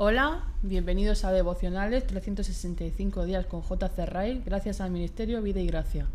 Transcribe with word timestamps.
Hola, 0.00 0.44
bienvenidos 0.62 1.24
a 1.24 1.32
Devocionales 1.32 2.06
365 2.06 3.24
días 3.24 3.46
con 3.46 3.62
J.C. 3.62 4.06
Ray, 4.06 4.40
gracias 4.46 4.80
al 4.80 4.92
Ministerio 4.92 5.42
Vida 5.42 5.58
y 5.58 5.66
Gracia. 5.66 6.06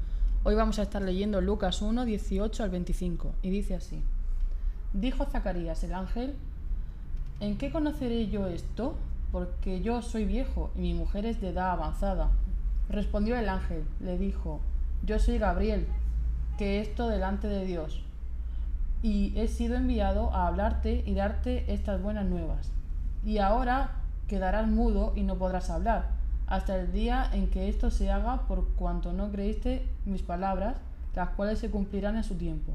Hoy 0.45 0.55
vamos 0.55 0.79
a 0.79 0.83
estar 0.83 1.01
leyendo 1.01 1.41
Lucas 1.41 1.81
1, 1.81 2.05
18 2.05 2.63
al 2.63 2.69
25 2.69 3.35
y 3.41 3.49
dice 3.49 3.75
así. 3.75 4.01
Dijo 4.93 5.25
Zacarías 5.25 5.83
el 5.83 5.93
ángel, 5.95 6.33
¿en 7.41 7.57
qué 7.57 7.73
conoceré 7.73 8.29
yo 8.29 8.47
esto? 8.47 8.95
Porque 9.33 9.81
yo 9.81 10.01
soy 10.01 10.23
viejo 10.23 10.71
y 10.77 10.79
mi 10.79 10.93
mujer 10.93 11.25
es 11.25 11.41
de 11.41 11.49
edad 11.49 11.71
avanzada. 11.71 12.31
Respondió 12.87 13.35
el 13.35 13.49
ángel, 13.49 13.83
le 13.99 14.17
dijo, 14.17 14.61
yo 15.05 15.19
soy 15.19 15.39
Gabriel, 15.39 15.87
que 16.57 16.79
esto 16.79 17.09
delante 17.09 17.49
de 17.49 17.65
Dios, 17.65 18.01
y 19.01 19.37
he 19.37 19.49
sido 19.49 19.75
enviado 19.75 20.33
a 20.33 20.47
hablarte 20.47 21.03
y 21.05 21.15
darte 21.15 21.65
estas 21.67 22.01
buenas 22.01 22.25
nuevas 22.27 22.71
y 23.25 23.37
ahora 23.37 23.91
quedarás 24.27 24.67
mudo 24.67 25.13
y 25.15 25.23
no 25.23 25.37
podrás 25.37 25.69
hablar, 25.69 26.09
hasta 26.47 26.75
el 26.75 26.91
día 26.91 27.29
en 27.33 27.49
que 27.49 27.69
esto 27.69 27.89
se 27.89 28.11
haga 28.11 28.47
por 28.47 28.67
cuanto 28.75 29.13
no 29.13 29.31
creíste 29.31 29.87
mis 30.05 30.21
palabras, 30.21 30.77
las 31.15 31.29
cuales 31.29 31.59
se 31.59 31.69
cumplirán 31.69 32.17
en 32.17 32.23
su 32.23 32.35
tiempo. 32.35 32.73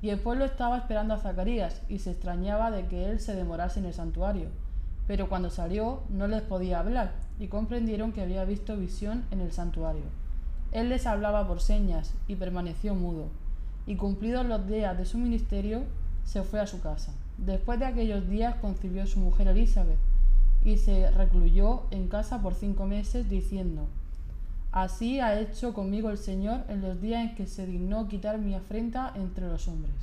Y 0.00 0.10
el 0.10 0.20
pueblo 0.20 0.44
estaba 0.44 0.76
esperando 0.76 1.14
a 1.14 1.18
Zacarías, 1.18 1.80
y 1.88 1.98
se 1.98 2.10
extrañaba 2.10 2.70
de 2.70 2.86
que 2.86 3.10
él 3.10 3.20
se 3.20 3.34
demorase 3.34 3.80
en 3.80 3.86
el 3.86 3.94
santuario. 3.94 4.48
Pero 5.06 5.28
cuando 5.28 5.50
salió 5.50 6.02
no 6.10 6.28
les 6.28 6.42
podía 6.42 6.80
hablar, 6.80 7.12
y 7.38 7.48
comprendieron 7.48 8.12
que 8.12 8.22
había 8.22 8.44
visto 8.44 8.76
visión 8.76 9.24
en 9.30 9.40
el 9.40 9.52
santuario. 9.52 10.04
Él 10.72 10.88
les 10.88 11.06
hablaba 11.06 11.46
por 11.48 11.60
señas, 11.60 12.14
y 12.28 12.36
permaneció 12.36 12.94
mudo. 12.94 13.28
Y 13.86 13.96
cumplidos 13.96 14.46
los 14.46 14.66
días 14.66 14.96
de 14.96 15.04
su 15.04 15.18
ministerio, 15.18 15.84
se 16.24 16.42
fue 16.42 16.60
a 16.60 16.66
su 16.66 16.80
casa. 16.80 17.12
Después 17.38 17.78
de 17.78 17.86
aquellos 17.86 18.28
días 18.28 18.54
concibió 18.56 19.06
su 19.06 19.18
mujer 19.18 19.48
Elizabeth 19.48 19.98
y 20.64 20.78
se 20.78 21.10
recluyó 21.10 21.82
en 21.90 22.08
casa 22.08 22.40
por 22.40 22.54
cinco 22.54 22.86
meses 22.86 23.28
diciendo, 23.28 23.86
Así 24.72 25.20
ha 25.20 25.38
hecho 25.38 25.72
conmigo 25.72 26.10
el 26.10 26.18
Señor 26.18 26.62
en 26.68 26.82
los 26.82 27.00
días 27.00 27.22
en 27.22 27.34
que 27.36 27.46
se 27.46 27.64
dignó 27.64 28.08
quitar 28.08 28.38
mi 28.38 28.54
afrenta 28.54 29.12
entre 29.14 29.46
los 29.46 29.68
hombres. 29.68 29.94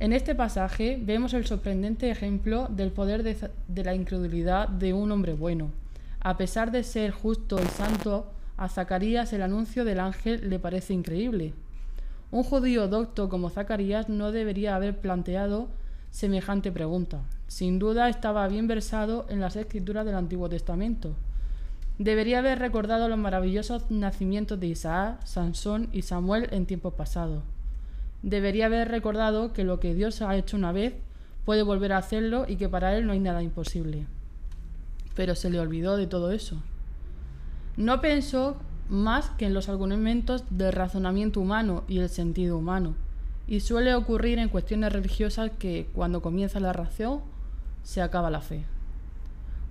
En 0.00 0.12
este 0.12 0.34
pasaje 0.34 0.98
vemos 1.00 1.32
el 1.32 1.46
sorprendente 1.46 2.10
ejemplo 2.10 2.66
del 2.68 2.90
poder 2.90 3.22
de, 3.22 3.36
de, 3.68 3.84
la 3.84 3.94
incredulidad 3.94 4.68
de 4.68 4.92
un 4.92 5.12
hombre 5.12 5.34
bueno. 5.34 5.70
A 6.20 6.36
pesar 6.36 6.72
de 6.72 6.82
ser 6.82 7.12
justo 7.12 7.60
y 7.62 7.66
santo, 7.68 8.32
a 8.56 8.68
Zacarías 8.68 9.32
el 9.32 9.42
anuncio 9.42 9.84
del 9.84 10.00
ángel 10.00 10.50
le 10.50 10.58
parece 10.58 10.92
increíble. 10.92 11.54
Un 12.30 12.42
judío 12.42 12.88
docto 12.88 13.30
como 13.30 13.48
Zacarías 13.48 14.10
no 14.10 14.32
debería 14.32 14.76
haber 14.76 15.00
planteado 15.00 15.68
semejante 16.10 16.70
pregunta. 16.70 17.22
Sin 17.46 17.78
duda 17.78 18.10
estaba 18.10 18.46
bien 18.48 18.66
versado 18.66 19.24
en 19.30 19.40
las 19.40 19.56
escrituras 19.56 20.04
del 20.04 20.14
Antiguo 20.14 20.48
Testamento. 20.50 21.14
Debería 21.98 22.40
haber 22.40 22.58
recordado 22.58 23.08
los 23.08 23.18
maravillosos 23.18 23.90
nacimientos 23.90 24.60
de 24.60 24.66
Isaac, 24.66 25.24
Sansón 25.24 25.88
y 25.92 26.02
Samuel 26.02 26.48
en 26.50 26.66
tiempos 26.66 26.92
pasados. 26.94 27.42
Debería 28.22 28.66
haber 28.66 28.88
recordado 28.88 29.54
que 29.54 29.64
lo 29.64 29.80
que 29.80 29.94
Dios 29.94 30.20
ha 30.20 30.36
hecho 30.36 30.56
una 30.56 30.72
vez 30.72 30.94
puede 31.46 31.62
volver 31.62 31.94
a 31.94 31.98
hacerlo 31.98 32.44
y 32.46 32.56
que 32.56 32.68
para 32.68 32.94
él 32.94 33.06
no 33.06 33.12
hay 33.12 33.20
nada 33.20 33.42
imposible. 33.42 34.06
Pero 35.16 35.34
se 35.34 35.48
le 35.48 35.58
olvidó 35.58 35.96
de 35.96 36.06
todo 36.06 36.30
eso. 36.30 36.62
No 37.78 38.00
pensó 38.02 38.58
más 38.88 39.30
que 39.30 39.46
en 39.46 39.54
los 39.54 39.68
argumentos 39.68 40.44
del 40.50 40.72
razonamiento 40.72 41.40
humano 41.40 41.84
y 41.88 41.98
el 41.98 42.08
sentido 42.08 42.56
humano, 42.56 42.94
y 43.46 43.60
suele 43.60 43.94
ocurrir 43.94 44.38
en 44.38 44.48
cuestiones 44.48 44.92
religiosas 44.92 45.50
que, 45.58 45.88
cuando 45.94 46.22
comienza 46.22 46.60
la 46.60 46.72
razón, 46.72 47.20
se 47.82 48.02
acaba 48.02 48.30
la 48.30 48.40
fe. 48.40 48.64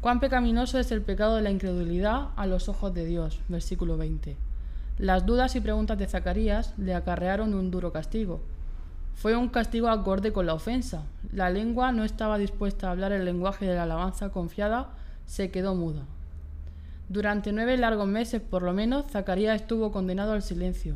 Cuán 0.02 0.20
pecaminoso 0.20 0.80
es 0.80 0.92
el 0.92 1.02
pecado 1.02 1.36
de 1.36 1.42
la 1.42 1.52
incredulidad 1.52 2.30
a 2.36 2.46
los 2.46 2.70
ojos 2.70 2.94
de 2.94 3.06
Dios, 3.06 3.40
versículo 3.50 3.98
20. 3.98 4.36
Las 5.00 5.26
dudas 5.26 5.56
y 5.56 5.62
preguntas 5.62 5.98
de 5.98 6.08
Zacarías 6.08 6.74
le 6.78 6.96
acarrearon 6.96 7.54
un 7.54 7.70
duro 7.70 7.92
castigo. 7.92 8.40
Fue 9.16 9.36
un 9.36 9.50
castigo 9.50 9.90
acorde 9.90 10.32
con 10.32 10.46
la 10.46 10.54
ofensa. 10.54 11.04
La 11.32 11.50
lengua 11.50 11.92
no 11.92 12.04
estaba 12.04 12.38
dispuesta 12.38 12.88
a 12.88 12.92
hablar 12.92 13.12
el 13.12 13.26
lenguaje 13.26 13.66
de 13.66 13.76
la 13.76 13.84
alabanza 13.84 14.30
confiada, 14.30 14.90
se 15.26 15.52
quedó 15.52 15.76
muda. 15.76 16.04
Durante 17.10 17.54
nueve 17.54 17.78
largos 17.78 18.08
meses, 18.08 18.42
por 18.42 18.64
lo 18.64 18.74
menos, 18.74 19.06
Zacarías 19.10 19.62
estuvo 19.62 19.94
condenado 19.94 20.34
al 20.34 20.42
silencio, 20.42 20.96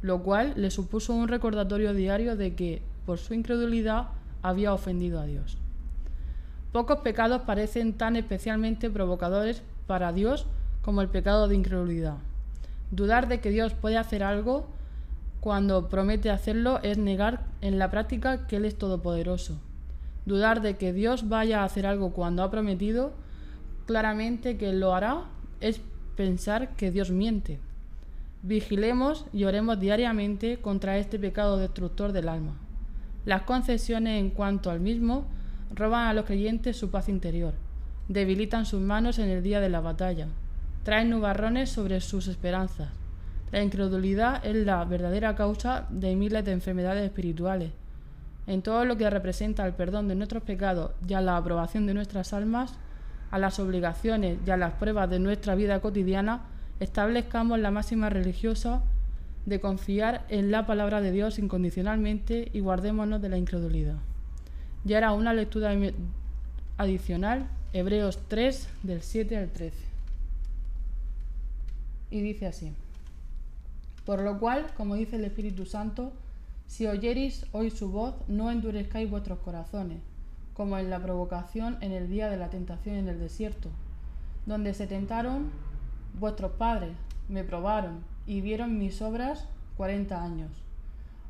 lo 0.00 0.22
cual 0.22 0.54
le 0.56 0.70
supuso 0.70 1.12
un 1.12 1.28
recordatorio 1.28 1.92
diario 1.92 2.34
de 2.34 2.54
que, 2.54 2.82
por 3.04 3.18
su 3.18 3.34
incredulidad, 3.34 4.08
había 4.40 4.72
ofendido 4.72 5.20
a 5.20 5.26
Dios. 5.26 5.58
Pocos 6.72 7.00
pecados 7.00 7.42
parecen 7.42 7.92
tan 7.92 8.16
especialmente 8.16 8.88
provocadores 8.88 9.62
para 9.86 10.12
Dios 10.12 10.46
como 10.80 11.02
el 11.02 11.08
pecado 11.08 11.46
de 11.46 11.56
incredulidad. 11.56 12.16
Dudar 12.90 13.28
de 13.28 13.40
que 13.40 13.50
Dios 13.50 13.74
puede 13.74 13.98
hacer 13.98 14.22
algo 14.22 14.66
cuando 15.40 15.88
promete 15.88 16.30
hacerlo 16.30 16.80
es 16.82 16.96
negar 16.96 17.44
en 17.60 17.78
la 17.78 17.90
práctica 17.90 18.46
que 18.46 18.56
Él 18.56 18.64
es 18.64 18.78
todopoderoso. 18.78 19.58
Dudar 20.24 20.62
de 20.62 20.76
que 20.76 20.94
Dios 20.94 21.28
vaya 21.28 21.60
a 21.60 21.64
hacer 21.64 21.86
algo 21.86 22.12
cuando 22.12 22.42
ha 22.42 22.50
prometido 22.50 23.12
claramente 23.86 24.56
que 24.56 24.72
lo 24.72 24.94
hará 24.94 25.24
es 25.60 25.80
pensar 26.16 26.76
que 26.76 26.90
Dios 26.90 27.10
miente. 27.10 27.58
Vigilemos 28.42 29.26
y 29.32 29.44
oremos 29.44 29.78
diariamente 29.78 30.58
contra 30.58 30.98
este 30.98 31.18
pecado 31.18 31.58
destructor 31.58 32.12
del 32.12 32.28
alma. 32.28 32.54
Las 33.26 33.42
concesiones 33.42 34.18
en 34.18 34.30
cuanto 34.30 34.70
al 34.70 34.80
mismo 34.80 35.26
roban 35.74 36.06
a 36.06 36.14
los 36.14 36.24
creyentes 36.24 36.76
su 36.76 36.90
paz 36.90 37.08
interior, 37.08 37.54
debilitan 38.08 38.66
sus 38.66 38.80
manos 38.80 39.18
en 39.18 39.28
el 39.28 39.42
día 39.42 39.60
de 39.60 39.68
la 39.68 39.80
batalla, 39.80 40.28
traen 40.82 41.10
nubarrones 41.10 41.70
sobre 41.70 42.00
sus 42.00 42.28
esperanzas. 42.28 42.88
La 43.52 43.62
incredulidad 43.62 44.44
es 44.44 44.56
la 44.64 44.84
verdadera 44.84 45.34
causa 45.34 45.86
de 45.90 46.16
miles 46.16 46.44
de 46.44 46.52
enfermedades 46.52 47.04
espirituales. 47.04 47.72
En 48.46 48.62
todo 48.62 48.84
lo 48.84 48.96
que 48.96 49.10
representa 49.10 49.66
el 49.66 49.74
perdón 49.74 50.08
de 50.08 50.14
nuestros 50.14 50.42
pecados 50.42 50.92
y 51.06 51.14
a 51.14 51.20
la 51.20 51.36
aprobación 51.36 51.86
de 51.86 51.94
nuestras 51.94 52.32
almas, 52.32 52.78
a 53.30 53.38
las 53.38 53.58
obligaciones 53.58 54.38
y 54.46 54.50
a 54.50 54.56
las 54.56 54.74
pruebas 54.74 55.08
de 55.08 55.18
nuestra 55.18 55.54
vida 55.54 55.80
cotidiana, 55.80 56.42
establezcamos 56.80 57.58
la 57.58 57.70
máxima 57.70 58.10
religiosa 58.10 58.82
de 59.46 59.60
confiar 59.60 60.24
en 60.28 60.50
la 60.50 60.66
palabra 60.66 61.00
de 61.00 61.12
Dios 61.12 61.38
incondicionalmente 61.38 62.50
y 62.52 62.60
guardémonos 62.60 63.22
de 63.22 63.28
la 63.28 63.38
incredulidad. 63.38 63.96
Y 64.84 64.94
ahora 64.94 65.12
una 65.12 65.34
lectura 65.34 65.72
adicional, 66.76 67.46
Hebreos 67.72 68.18
3, 68.28 68.68
del 68.82 69.02
7 69.02 69.36
al 69.36 69.50
13. 69.50 69.76
Y 72.10 72.22
dice 72.22 72.46
así, 72.46 72.72
por 74.04 74.22
lo 74.22 74.38
cual, 74.38 74.66
como 74.76 74.96
dice 74.96 75.16
el 75.16 75.24
Espíritu 75.24 75.66
Santo, 75.66 76.12
si 76.66 76.86
oyeris 76.86 77.46
hoy 77.52 77.70
su 77.70 77.90
voz, 77.90 78.14
no 78.28 78.50
endurezcáis 78.50 79.08
vuestros 79.08 79.38
corazones 79.40 79.98
como 80.60 80.76
en 80.76 80.90
la 80.90 81.00
provocación 81.00 81.78
en 81.80 81.92
el 81.92 82.10
día 82.10 82.28
de 82.28 82.36
la 82.36 82.50
tentación 82.50 82.96
en 82.96 83.08
el 83.08 83.18
desierto, 83.18 83.70
donde 84.44 84.74
se 84.74 84.86
tentaron 84.86 85.48
vuestros 86.18 86.52
padres, 86.52 86.92
me 87.30 87.44
probaron 87.44 88.00
y 88.26 88.42
vieron 88.42 88.78
mis 88.78 89.00
obras 89.00 89.46
cuarenta 89.78 90.22
años, 90.22 90.50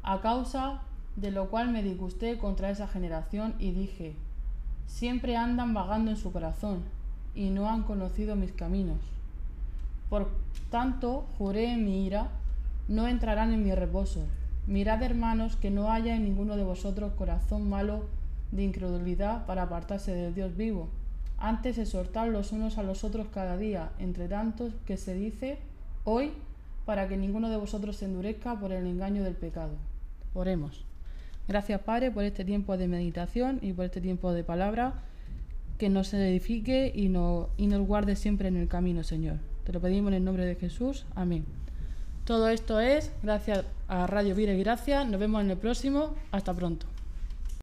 a 0.03 0.21
causa 0.21 0.81
de 1.15 1.31
lo 1.31 1.49
cual 1.49 1.71
me 1.71 1.85
disgusté 1.85 2.39
contra 2.39 2.71
esa 2.71 2.89
generación 2.89 3.55
y 3.61 3.71
dije, 3.71 4.17
siempre 4.89 5.37
andan 5.37 5.75
vagando 5.75 6.11
en 6.11 6.17
su 6.17 6.33
corazón 6.33 6.83
y 7.33 7.51
no 7.51 7.71
han 7.71 7.85
conocido 7.85 8.35
mis 8.35 8.51
caminos. 8.51 8.99
Por 10.09 10.29
tanto, 10.71 11.29
juré 11.39 11.71
en 11.71 11.85
mi 11.85 12.05
ira, 12.05 12.31
no 12.89 13.07
entrarán 13.07 13.53
en 13.53 13.63
mi 13.63 13.73
reposo. 13.77 14.25
Mirad, 14.67 15.05
hermanos, 15.05 15.55
que 15.55 15.71
no 15.71 15.93
haya 15.93 16.17
en 16.17 16.25
ninguno 16.25 16.57
de 16.57 16.65
vosotros 16.65 17.13
corazón 17.13 17.71
malo 17.71 18.07
de 18.53 18.63
incredulidad 18.63 19.47
para 19.47 19.63
apartarse 19.63 20.15
del 20.15 20.35
Dios 20.35 20.57
vivo. 20.57 20.89
Antes 21.39 21.79
exhortar 21.79 22.29
los 22.29 22.53
unos 22.53 22.79
a 22.79 22.83
los 22.83 23.05
otros 23.05 23.29
cada 23.33 23.57
día, 23.57 23.91
entre 23.99 24.29
tantos 24.29 24.73
que 24.85 24.97
se 24.97 25.15
dice 25.15 25.59
hoy, 26.05 26.33
para 26.85 27.09
que 27.09 27.17
ninguno 27.17 27.49
de 27.49 27.57
vosotros 27.57 27.97
se 27.97 28.07
endurezca 28.07 28.59
por 28.59 28.73
el 28.73 28.87
engaño 28.87 29.23
del 29.23 29.35
pecado. 29.35 29.73
Oremos. 30.35 30.85
Gracias, 31.49 31.81
Padre, 31.81 32.11
por 32.11 32.25
este 32.25 32.45
tiempo 32.45 32.77
de 32.77 32.89
meditación 32.89 33.59
y 33.63 33.73
por 33.73 33.87
este 33.87 34.01
tiempo 34.01 34.33
de 34.33 34.45
palabra, 34.45 35.03
que 35.79 35.89
nos 35.89 36.13
edifique 36.13 36.93
y, 36.95 37.09
no, 37.09 37.49
y 37.57 37.67
nos 37.67 37.87
guarde 37.87 38.17
siempre 38.17 38.49
en 38.49 38.57
el 38.57 38.69
camino, 38.69 39.03
Señor. 39.03 39.37
Te 39.65 39.73
lo 39.73 39.81
pedimos 39.81 40.11
en 40.11 40.19
el 40.19 40.25
nombre 40.25 40.45
de 40.45 40.57
Jesús. 40.57 41.07
Amén. 41.15 41.45
Todo 42.25 42.49
esto 42.49 42.81
es 42.81 43.11
gracias 43.23 43.65
a 43.89 44.07
Radio 44.07 44.35
Vida 44.35 44.53
y 44.53 44.63
Gracia. 44.63 45.05
Nos 45.05 45.19
vemos 45.19 45.43
en 45.43 45.51
el 45.51 45.57
próximo. 45.57 46.15
Hasta 46.31 46.55
pronto. 46.55 46.87